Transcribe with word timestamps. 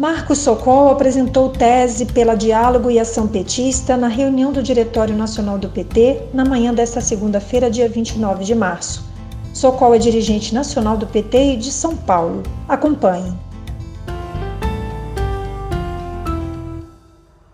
Marcos 0.00 0.38
Socol 0.38 0.88
apresentou 0.88 1.50
tese 1.50 2.06
pela 2.06 2.34
Diálogo 2.34 2.90
e 2.90 2.98
Ação 2.98 3.28
Petista 3.28 3.98
na 3.98 4.08
reunião 4.08 4.50
do 4.50 4.62
Diretório 4.62 5.14
Nacional 5.14 5.58
do 5.58 5.68
PT 5.68 6.28
na 6.32 6.42
manhã 6.42 6.72
desta 6.72 7.02
segunda-feira, 7.02 7.70
dia 7.70 7.86
29 7.86 8.42
de 8.42 8.54
março. 8.54 9.04
Socol 9.52 9.94
é 9.94 9.98
dirigente 9.98 10.54
nacional 10.54 10.96
do 10.96 11.06
PT 11.06 11.52
e 11.52 11.56
de 11.58 11.70
São 11.70 11.94
Paulo. 11.94 12.42
Acompanhe. 12.66 13.30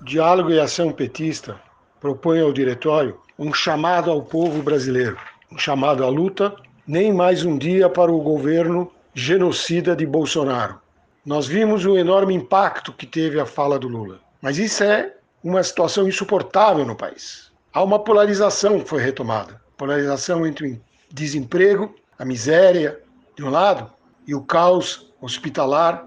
Diálogo 0.03 0.53
e 0.53 0.61
Ação 0.61 0.93
Petista 0.93 1.57
propõe 2.01 2.41
ao 2.41 2.53
Diretório 2.53 3.19
um 3.37 3.53
chamado 3.53 4.09
ao 4.09 4.23
povo 4.23 4.63
brasileiro, 4.63 5.19
um 5.51 5.59
chamado 5.59 6.05
à 6.05 6.09
luta, 6.09 6.55
nem 6.87 7.13
mais 7.13 7.45
um 7.45 7.59
dia 7.59 7.89
para 7.89 8.13
o 8.13 8.21
governo 8.21 8.89
genocida 9.13 9.97
de 9.97 10.07
Bolsonaro 10.07 10.86
nós 11.27 11.47
vimos 11.47 11.85
o 11.85 11.99
enorme 11.99 12.33
impacto 12.33 12.93
que 12.93 13.05
teve 13.05 13.39
a 13.39 13.45
fala 13.45 13.79
do 13.79 13.89
Lula. 13.89 14.21
Mas 14.41 14.57
isso 14.57 14.83
é 14.83 15.13
uma 15.45 15.63
situação 15.63 16.09
insuportável 16.09 16.87
no 16.87 16.97
país. 16.97 17.51
Há 17.73 17.83
uma 17.83 17.99
polarização 17.99 18.81
que 18.81 18.89
foi 18.89 19.03
retomada 19.03 19.61
polarização 19.77 20.47
entre 20.47 20.73
o 20.73 20.81
desemprego, 21.11 21.95
a 22.19 22.25
miséria 22.25 22.99
de 23.37 23.45
um 23.45 23.51
lado 23.51 23.91
e 24.27 24.35
o 24.35 24.43
caos 24.43 25.13
hospitalar 25.21 26.07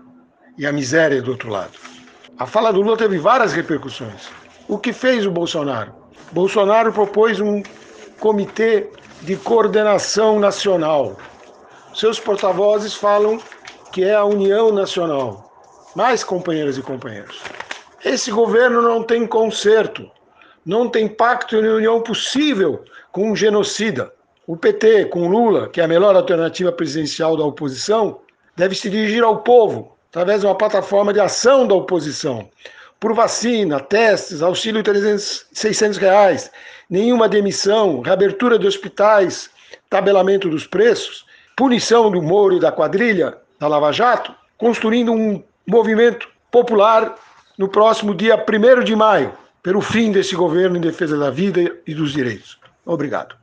e 0.57 0.65
a 0.65 0.71
miséria 0.71 1.21
do 1.21 1.31
outro 1.31 1.49
lado. 1.49 1.73
A 2.37 2.45
fala 2.45 2.73
do 2.73 2.81
Lula 2.81 2.97
teve 2.97 3.17
várias 3.17 3.53
repercussões. 3.53 4.29
O 4.67 4.77
que 4.77 4.91
fez 4.91 5.25
o 5.25 5.31
Bolsonaro? 5.31 5.93
Bolsonaro 6.31 6.91
propôs 6.91 7.39
um 7.39 7.61
comitê 8.19 8.89
de 9.21 9.35
coordenação 9.35 10.39
nacional. 10.39 11.17
Seus 11.93 12.19
porta-vozes 12.19 12.93
falam 12.93 13.39
que 13.91 14.03
é 14.03 14.15
a 14.15 14.25
União 14.25 14.71
Nacional. 14.71 15.51
Mais 15.95 16.23
companheiras 16.23 16.77
e 16.77 16.81
companheiros. 16.81 17.41
Esse 18.03 18.31
governo 18.31 18.81
não 18.81 19.03
tem 19.03 19.27
conserto, 19.27 20.09
não 20.65 20.87
tem 20.87 21.07
pacto 21.07 21.55
e 21.55 21.67
união 21.67 22.01
possível 22.01 22.83
com 23.11 23.31
um 23.31 23.35
genocida. 23.35 24.13
O 24.47 24.55
PT, 24.55 25.05
com 25.05 25.27
Lula, 25.27 25.67
que 25.67 25.81
é 25.81 25.83
a 25.83 25.87
melhor 25.87 26.15
alternativa 26.15 26.71
presidencial 26.71 27.35
da 27.35 27.43
oposição, 27.43 28.19
deve 28.55 28.75
se 28.75 28.89
dirigir 28.89 29.23
ao 29.23 29.41
povo 29.41 29.97
através 30.09 30.41
de 30.41 30.47
uma 30.47 30.55
plataforma 30.55 31.13
de 31.13 31.19
ação 31.19 31.67
da 31.67 31.75
oposição, 31.75 32.49
por 32.99 33.13
vacina, 33.13 33.79
testes, 33.79 34.41
auxílio 34.41 34.81
de 34.81 34.91
300, 34.91 35.45
600 35.53 35.97
reais, 35.97 36.51
nenhuma 36.89 37.29
demissão, 37.29 38.01
reabertura 38.01 38.57
de 38.57 38.67
hospitais, 38.67 39.49
tabelamento 39.89 40.49
dos 40.49 40.65
preços, 40.65 41.25
punição 41.55 42.09
do 42.09 42.21
Moro 42.21 42.57
e 42.57 42.59
da 42.59 42.71
quadrilha, 42.71 43.37
da 43.59 43.67
Lava 43.67 43.91
Jato, 43.91 44.33
construindo 44.57 45.11
um 45.11 45.43
movimento 45.67 46.27
popular 46.49 47.15
no 47.57 47.67
próximo 47.67 48.15
dia 48.15 48.35
1 48.35 48.83
de 48.83 48.95
maio, 48.95 49.33
pelo 49.61 49.81
fim 49.81 50.11
desse 50.11 50.35
governo 50.35 50.77
em 50.77 50.81
defesa 50.81 51.17
da 51.17 51.29
vida 51.29 51.75
e 51.85 51.93
dos 51.93 52.13
direitos. 52.13 52.57
Obrigado. 52.85 53.35